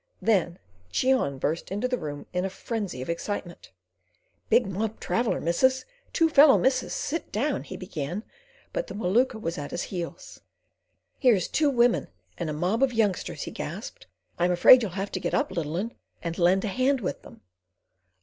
[0.19, 0.57] Then
[0.91, 3.71] Cheon burst into the room in a frenzy of excitement:
[4.49, 5.85] "Big mob traveller, missus.
[6.11, 8.23] Two fellow missus, sit down," he began;
[8.73, 10.41] but the Maluka was at his heels.
[11.19, 14.07] "Here's two women and a mob of youngsters," he gasped.
[14.39, 15.93] "I'm afraid you'll have to get up, little 'un,
[16.23, 17.41] and lend a hand with them."